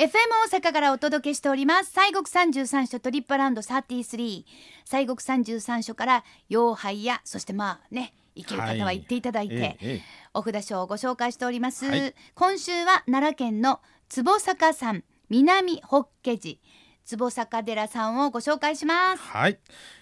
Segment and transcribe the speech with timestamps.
[0.00, 0.12] FM
[0.50, 1.92] 大阪からお届けしております。
[1.92, 4.46] 西国三十三所トリップランド33
[4.86, 10.02] 西国三十三所から妖拝やそしてまあね行ける方は行っていただいて、ええええ。
[10.32, 12.14] お札書をご紹介しております、はい。
[12.34, 16.10] 今週は奈良県の坪坂山南法華
[16.40, 16.56] 寺
[17.04, 19.22] 坪坂寺さんをご紹介します。
[19.22, 19.58] はい、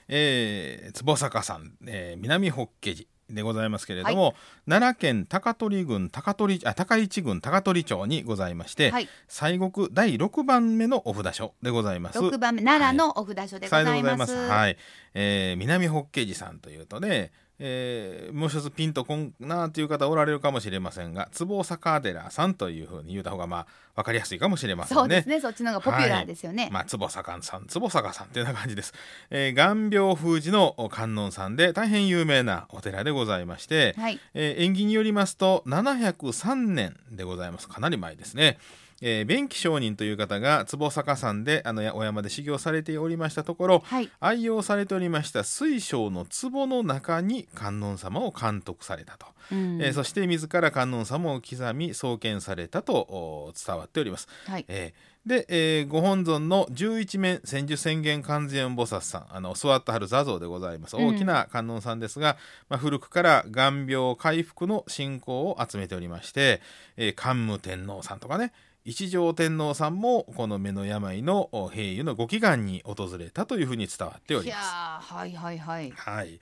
[0.07, 3.01] えー、坪坂さん、えー、南法華寺
[3.31, 4.35] でございますけれども、
[4.69, 9.09] 奈良県高取郡高取あ高市郡高取町にございまして、はい。
[9.29, 12.19] 西国第6番目のお札所でございます。
[12.19, 14.77] 6番目奈良のお札書でございます,、はい、
[15.14, 23.66] えー南法華寺さんというとね、えーもう一つピンとこんなという方おられるかもしれませんが坪坂寺さんというふうに言うた方がまあ
[23.96, 25.00] 分かりやすいかもしれませんね。
[25.00, 28.94] そうですねそっちの方がポピュラーですよね、まあ、坪坂さん、坪坂さんっていうような感じです。
[29.30, 37.69] えー、眼病封じの観音さんで大変有名なお寺でございまして、はいえー縁起によりますと703年でございます。
[37.69, 38.58] かなり前ですね。
[39.00, 44.10] えー、弁慶上人という方が坪坂山であのやお山で修行されておりましたところ、はい。
[44.20, 49.80] 愛用されておりました水晶の壺の中に観音様を監督されたと、うん。
[49.82, 54.28] えーそして自ら観音様を刻み創建されたとお伝わっております。
[54.46, 54.64] はい。
[54.68, 60.96] えーで、えーご本尊の十一面千手千眼観世音菩薩さんあの座ってはる座像でございます。
[60.96, 61.08] うん。
[61.08, 62.38] 大きな観音さんですが、
[62.70, 66.62] まあ、古くから眼病回復の信仰を集めておりまして、
[66.96, 68.52] えー桓武天皇さんとかね
[68.89, 75.14] 一条天皇さんもこの目の病のお平癒のご祈願に訪れたというふうに伝わっております。
[75.14, 76.41] ーはいはいはいはい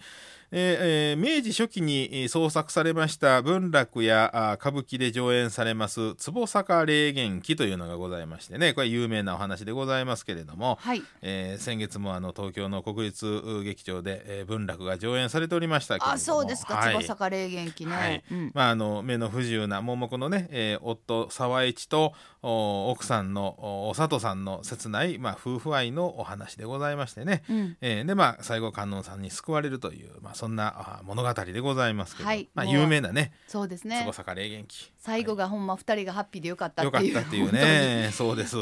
[0.53, 11.03] えーえー明治初期にえー創作されました文楽やあ歌舞伎で上演されます坪坂霊元記というのがございましてねこれ有名なお話でございますけれども、はい。
[11.23, 16.95] えー先月もあの東京の国立う劇場で、えー文楽が上演されておりましたけれどもあそうですか、はい。
[16.95, 18.25] 坪坂霊元記ね、はい。
[18.31, 18.51] うん。
[18.55, 27.77] まあ、あの目の不自由な盲目のね、えー夫沢市とお奥さんのおお里さんの切ない、まあ、夫婦愛のお話でございましてね、うん。
[27.81, 34.01] えーでまあ最後観音さんに救われるという、まあ、そんなあ物語でございますけど、まあ、はいもう有名なねそうですね。
[34.03, 34.93] 坪坂霊元記。
[34.99, 37.15] 最後がほんま二人がハッピーでよかったよっていう。
[37.15, 38.11] かったっていうね。
[38.15, 38.57] そうです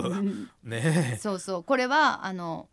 [0.62, 1.18] ね。
[1.20, 1.64] そうそう。
[1.64, 2.68] これはあの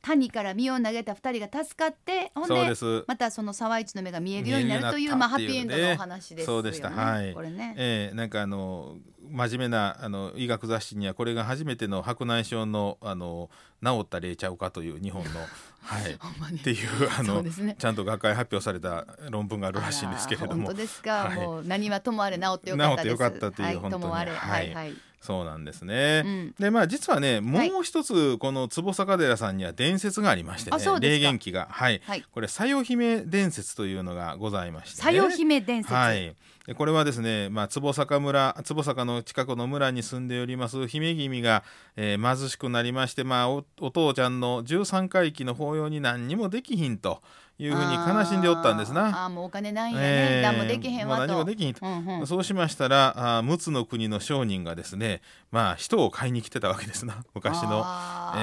[0.00, 2.74] 谷から身を投げた二人が助かってほんで
[3.06, 6.62] またその沢市の目が見えるようになるというまあハッピーエンドのお話ですよね。
[6.62, 6.90] そうでした。
[6.90, 7.34] はい。
[7.34, 7.74] これね。
[7.76, 8.96] えーなんかあの
[9.30, 13.50] 真面目なあの医学雑誌にはこれが初めての白内障のあの
[13.84, 15.30] 治った例ちゃうかという日本の、
[15.80, 16.12] はい、
[16.56, 17.76] っていうあのね。
[17.78, 20.66] ちゃんと学会発表された論文があるらしいんですけれども。
[20.66, 21.36] 本当ですか、はい。
[21.36, 24.02] もう何はともあれ治ってよかった治ってよかったというはい、本当に。
[24.02, 24.32] ともあれ。
[24.32, 26.22] ははいいはい、そうなんですね。
[26.24, 26.54] うん。
[26.58, 27.70] でまあ実はねもはい。
[27.70, 31.24] う一つこの坪坂寺さんには伝説がありましてねあそうですか。
[31.24, 31.68] 霊元記が。
[31.70, 32.24] はい、はい。
[32.32, 36.34] これ佐代姫伝説というのがございまして、ね、佐代姫伝説、はい、
[36.68, 41.64] でこれはですね、まあ、坪坂村坪坂の近くの村に住んでおります姫君が、
[41.96, 47.22] えー貧しくなりまして、まあ、おお父ちゃんの13回忌の法要に何にもできひんと
[47.58, 49.24] いうふうに悲しんでおったんですな。
[49.24, 51.86] あーもうお金ないんやね、えー何もできへんわ何もできひんと。
[51.86, 52.26] うんうん。
[52.26, 57.82] そうしましたらあー陸奥の国の商人がですね、まあ、人を買いに来てたわけですな昔の。
[57.82, 58.38] あー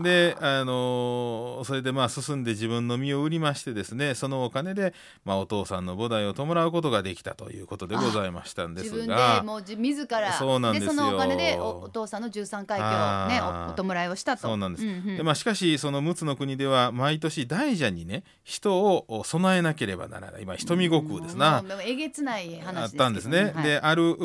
[0.00, 4.94] で、あのーそれでまあ進んで自分の身を売りましてですねそのお金で、
[5.24, 10.92] まあ、お父さんの菩提を弔うことができたということでございましたんで自分すがでもうじ自らそうなんですよ。
[10.92, 14.42] そのお金でおお父さんの13回忌をねおお弔いをしたと。
[14.42, 15.16] そうなんです、んうん。
[15.16, 20.42] でまあ、しかしその陸奥の国では毎年大蛇にね人を備えなければならない。
[20.42, 21.62] 今人見悟空ですな。
[21.84, 23.52] えげつない話あったんですね。
[23.54, 23.64] はい。
[23.64, 24.16] である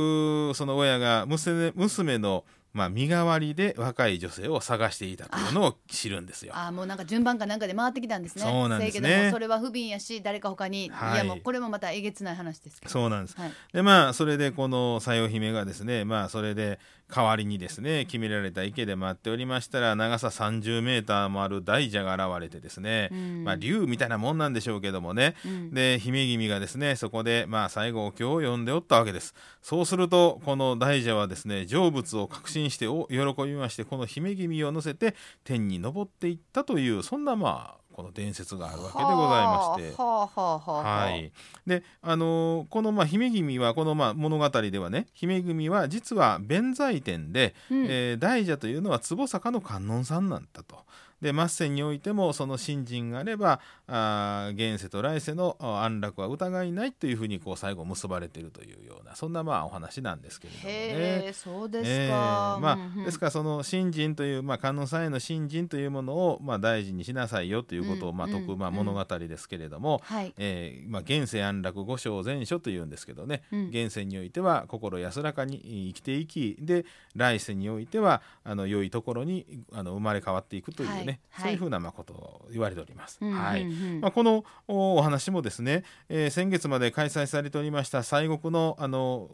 [0.56, 2.44] その親が娘娘の、
[2.78, 6.54] まあ、身代わりで若い女性を探していたというのを知るんですよ。
[6.56, 8.44] あーもうなんか順番かなんかで回ってきたんですね。
[8.44, 12.92] そうなんですねけどもそれは不憫やし誰か他に、はいい、やもうこれもまたえげつない話ですけど。
[12.92, 13.36] そうなんです。
[13.36, 13.52] はい。
[13.74, 16.80] でまあそれでこの佐代姫がですねまあそれで
[17.10, 40.02] 代わりにですね決められた池で待っておりましたら長さ30メーターもある大蛇が現れてですね、うんまあ竜みたいなもんなんでしょうけどもね、うんで姫君がですねそこでまあ最後お経を読んでおったわけですそうするとこの大蛇はですね成仏を確信してお喜びましてこの姫君を乗せて天に昇っていったというそんなまあこの伝説があるわけでございまして。
[40.02, 41.06] はあはあはあはあ。
[41.06, 41.32] はい、
[41.66, 50.86] であのーこのまあ姫君はこのまあ物語ではね姫君は実は弁財天で、うんえー大蛇というのは坪坂の観音さんなんだと。
[51.22, 61.34] で末世においてもその信心があればあ現世と来世のあ安楽は疑いないというふうにこう最後結ばれているというようなそんなまあお話なんですけれどもね。
[61.34, 63.06] そうですえか、ーまあうんうん。
[63.06, 68.76] ですからその信心という、まあ、観音さんへの信心というものを、まあ、大事にしなさいよということを、まあ、うん説く、まあ、うん。
[68.76, 70.34] 物語ですけれども、はい。
[70.38, 73.68] えーまあ、現世安楽五章全書というんですけどね、うん。
[73.70, 76.86] 現世においては心安らかに生きていきで
[77.16, 81.44] 来世においてはあの良いところにあの生まれ変わっていくというね、はいはい。
[81.44, 83.18] そういうふうなまあことを言われております。
[83.24, 83.66] はい。
[84.02, 89.30] まあ、このおお話もですね、えー先月まで開催されておりました西国のあの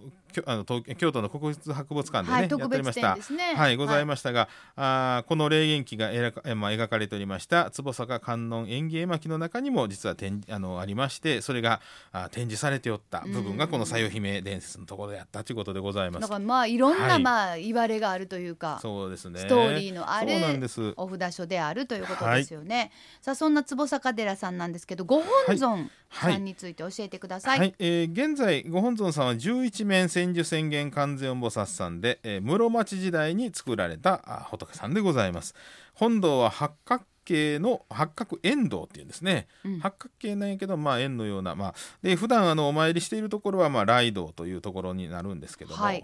[0.46, 3.14] あの東京都の国立博物館でね、はいやっておりました。
[3.14, 3.54] 展ですね。
[3.56, 11.81] はい、ございまましたが、あーこの霊元記が描か,え、まあ、描かれておりました坪坂観音縁起絵巻の中にも実は展あのありましてそれが
[12.12, 16.22] あ展示されておった部分がこのさよ姫伝説のところであったということでございます。
[16.22, 16.34] だか。
[16.34, 17.24] らまあいろんな、はい。
[17.24, 19.40] まあ言われがあるというかそうですね。
[19.40, 20.94] ストーリーのあるそうなんです。
[20.98, 35.56] お札所であるということですよね、さあそんな坪坂寺さんなんですけどご本尊はいさんについて教えてください、はい、えー現在ご本尊さんは十一面千手宣言観世音菩薩さんで、えー室町時代に作られたあ仏さんでございます。
[35.94, 39.80] 本堂は八角形の八角円堂っていうんですね、うん。
[39.80, 45.84] 八角形なんやけどまあ円のようなまあで普段あのお参りしているところはまあ雷道というところになるんですけども。
[45.84, 46.02] はい。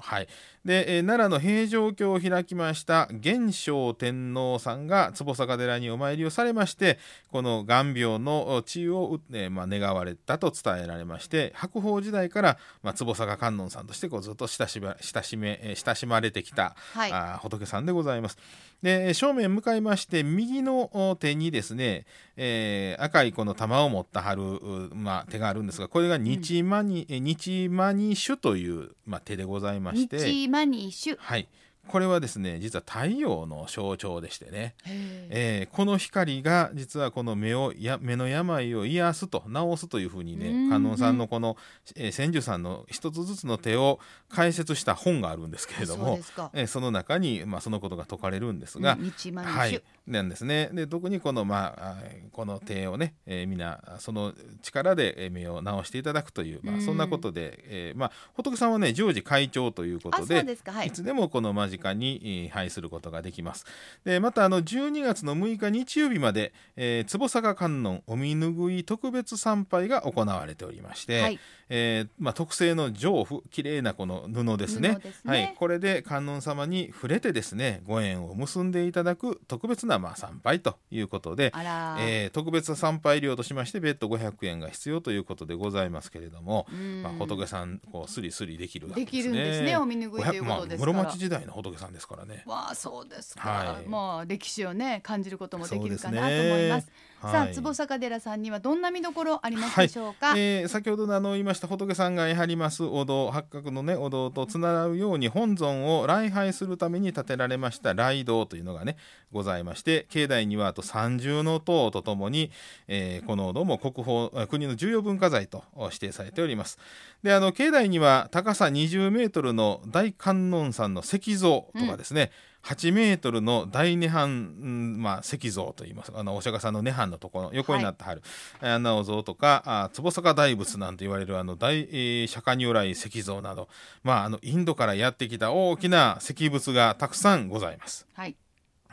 [0.65, 6.99] で、えー奈良の平城京を開きました元正天皇さんが坪坂寺にお参りをされまして
[7.31, 17.11] この眼病の治癒を、えーまあ、願われたと伝えられまして白鳳時代から、まあ、坪坂観音さんとしてこうずっと親しま親しめえー親しまれてきた、はい。
[17.11, 18.37] あー仏さんでございます。
[18.81, 22.05] で正面向かいまして右のお手にですね、
[22.37, 30.19] えー赤いこの玉を持ったはる、うまあ、手があるんですがこれが日マニ、え日マニシュという、まあ、手でございまして。
[30.19, 31.47] 日マニシュはい、
[31.87, 41.57] これはですね実は太陽の象徴でしてね、えーこの光が実はこの目をや目の病を癒すと治すというふうにうんね観音さんのこの、
[41.95, 43.99] えー千手さんの一つずつの手を
[44.29, 48.97] 解説した本があるんですけれどもそえーその中に、まあ、そのことが説かれるんですが、
[49.43, 50.69] はい、なんですね。
[50.73, 51.97] で特にこのまああ
[52.31, 56.81] この手をね、えー、皆その力でえー目を治していただくという、まあ、うん。
[56.81, 60.37] そんなことで、えーまあ、仏さんはね常時会長というこあとで。
[60.37, 60.71] そうですか。
[60.71, 60.87] はい。
[60.87, 63.65] いつでもこの間近にえー拝することができます。
[64.03, 71.39] でまたあの12月の6日日曜日まで、えー、坪坂観音お見拭い特別参拝が行われておりまして、はい。
[71.69, 74.89] えーまあ、特製の上布綺麗なこの布ですね。
[74.89, 74.99] ね。
[75.25, 87.03] はい、これで観音様に触れてですねご縁を結んでいただく特別なまあ参拝ということで、えー特別参拝料としまして別途500円が必要ということでございますけれども、うん。
[87.03, 89.23] まあ、仏さんこうスリスリできるわけですね。
[89.23, 90.93] できるんですねお見拭いということですから。
[90.93, 92.43] 500まあ、室町時代の仏さんですからね。
[92.45, 93.87] わあそうですか、はい。
[93.87, 96.87] まあ歴史をね感じることもできるかなと思います
[97.21, 108.97] さあはい坪坂寺さんにはどんな見どころありますでしょうか、えー先ほどのあの言いました仏さんがやはりますお堂八角のねお堂とつながるように本尊を礼拝するために建てられました礼堂というのがね
[109.31, 112.51] ございまして境内にはあと三重の塔とともに、
[112.87, 116.79] えーこのお堂も国宝あ国の重要文化財と指定されております。
[117.21, 122.31] であの境内には高さ20メートルの大観音さんの石像とかですね、
[122.63, 124.27] 8メートルの大涅槃、う
[124.67, 128.21] んまあ、石像といいますあのお釈迦さんの涅槃のところ横になってはる、
[128.61, 133.69] あのお像とかあ坪坂大仏なんて言われるあの大、えー釈迦如来石像など、
[134.03, 138.07] まあ、あのインドからやってきた大きな石仏がたくさんございます。
[138.13, 138.35] はい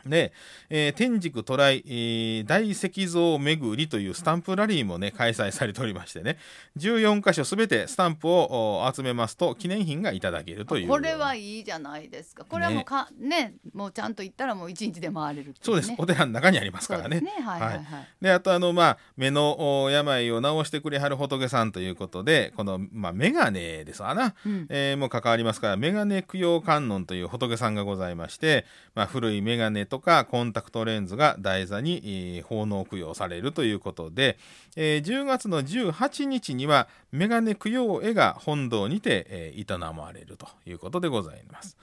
[0.05, 0.33] で、
[0.69, 6.37] えー天竺渡来、えー大石像巡りというスタンプラリーもね開催されておりましてね。
[6.77, 10.87] 14箇所すべてスタンプをお集めますと記念品がいただけるという。
[10.87, 12.45] これはいいじゃないですか。
[12.45, 15.55] これはもうかねもうちゃんと行ったらもう一日で回れるね。
[15.61, 17.21] そうです、お寺の中にありますからね。
[17.21, 17.31] ね。
[17.41, 17.83] はいはいはい、
[18.21, 24.67] であとあのまあ目のお病を治してくれはる仏さんということでこのまあ眼鏡ですわな、うん。
[24.69, 34.37] えーもう関わりますから眼鏡供養観音という仏さんがございまして、まあ、古い眼鏡とかコンタクトレンズが台座に、奉納供養されるということで、
[34.75, 41.77] えー10月の18日にはメガネ供養絵が本堂にて、営まれるということでございます。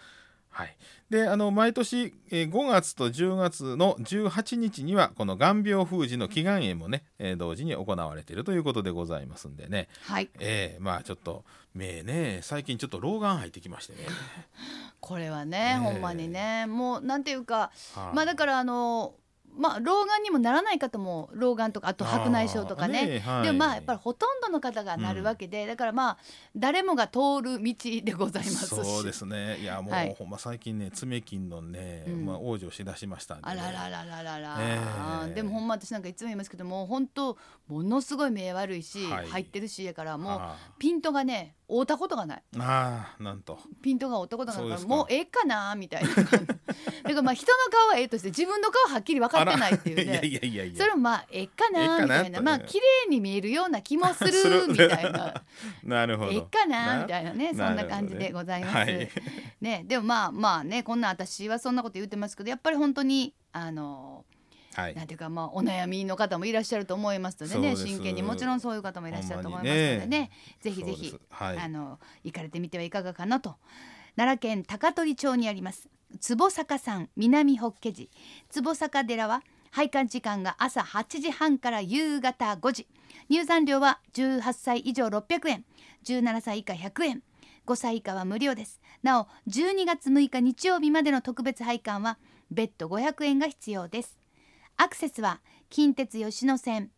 [0.55, 0.77] はい、
[1.11, 10.31] であの毎年、えー5月と10月の18日にはこの眼病封じの祈願宴もね、えー同時に行われているということでございますんでね、はい。
[10.39, 11.45] えーまあちょっと
[11.75, 13.99] 目ね最近ちょっと老眼入ってきましてね。
[15.01, 15.79] これはねねえ。
[15.79, 18.17] ほんまにねもうなんていうかはい。
[18.17, 19.15] まあだからあの
[19.57, 23.07] まあ老眼にもならない方も老眼とかあと白内障とかね。
[23.07, 23.43] ねはい。
[23.45, 26.19] でもまあやっぱりほとんどの方がなるわけで、だからまあ
[26.57, 28.69] 誰もが通る道でございますし。
[28.69, 29.59] そうですね。
[29.59, 30.15] いやもう、はい。
[30.19, 32.27] ほんま最近ね爪金のね、うん。
[32.27, 34.81] まあ、往生しだしましたんで、ね、あらららららら、え
[35.31, 35.35] え。
[35.35, 37.37] でもほんま私なんかいつも言いますけどもう本当
[37.69, 39.27] ものすごい目悪いし、はい。
[39.27, 40.57] 入ってるしやからもうあ。
[40.79, 46.39] ピントがね合うたことがないーあなんとピントが合うたことがないからうかもうええかなみたいなだか
[47.05, 55.43] らまあ人の顔はええとして自分の顔はっきり分かってないっていういやいやいやいやそれもまあええかなみたいなまあ綺麗に見えるような気もするみたいな
[55.83, 58.77] なるほどええかなみたいなねそんな感じでございます。
[58.77, 59.09] はい
[59.61, 64.25] ねでもまあまあねこんな私はそんなこと言ってますけどやっぱり本当にあの
[64.75, 64.95] はい。
[64.95, 69.99] なんていうかまあお悩みの方もいらっしゃると思いますのでね真剣にもちろんそういう方もいらっしゃると思いますのほんまにね。
[70.01, 71.59] でねぜひぜひはい。
[71.59, 73.57] あの行かれてみてはいかがかなと。
[74.17, 75.89] 奈良県高取町にあります。
[76.21, 78.09] 坪坂山南法華寺。
[78.51, 82.87] 坪坂寺は拝観時間が朝8時半から夕方5時。
[83.29, 85.65] 入山料は18歳以上600円。
[86.05, 87.23] 17歳以下100円。
[87.67, 88.81] 5歳以下は無料です。
[89.03, 92.19] なお12月6日日曜日までの特別拝観は
[92.51, 94.19] 別途500円が必要です
[94.77, 95.41] アクセスは
[95.71, 96.91] 近鉄吉野線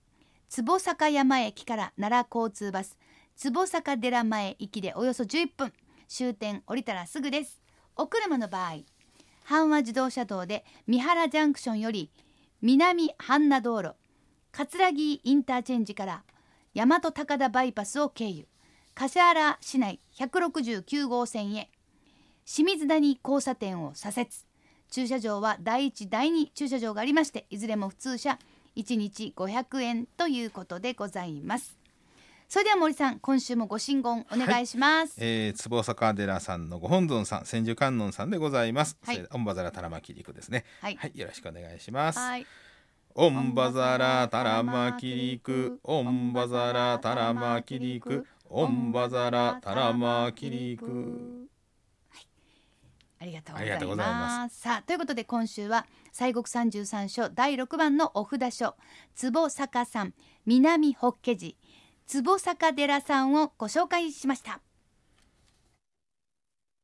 [0.48, 2.96] 坪坂山駅から奈良交通バス
[3.36, 5.72] 坪坂寺前行きでおよそ11分
[6.08, 7.60] 終点降りたらすぐです。
[7.96, 8.84] お車の場合
[9.46, 12.10] 阪和自動車道で三原ジャンクションより
[12.62, 13.94] 南阪奈道路
[14.52, 16.22] 葛城インターチェンジから
[16.74, 18.46] 大和高田バイパスを経由
[18.94, 21.70] 橿原市内169号線へ
[22.46, 24.30] 清水谷交差点を左折。
[24.96, 28.38] 駐車場は第1第2駐車場がありましていずれも普通車
[28.76, 31.76] 1日500円ということでございます
[32.48, 38.96] それでは森さん今週もご神言お願いします、えー、坪坂寺さんのご本尊さん千手観音さんでございます。
[39.04, 40.64] はいオンバザラタラマキリクですね。
[40.80, 42.18] はいよろしくお願いします。
[42.18, 42.46] はい
[43.16, 51.45] オンバザラタラマキリク、オンバザラタラマキリク、オンバザラタラマキリク。
[53.18, 54.48] ありがとうございま。
[54.48, 58.76] すさあということで今週は西国三十三所第6番のお札書
[59.14, 61.54] 坪坂さん南法華寺
[62.06, 64.60] 坪坂寺さんをご紹介しました。